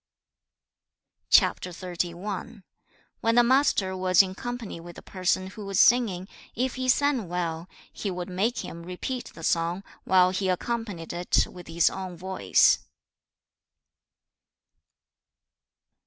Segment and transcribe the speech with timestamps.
[1.29, 1.59] CHAP.
[1.59, 2.63] XXXI.
[3.19, 7.29] When the Master was in company with a person who was singing, if he sang
[7.29, 12.17] well, he would make him repeat the song, while he accompanied it with his own
[12.17, 12.79] voice.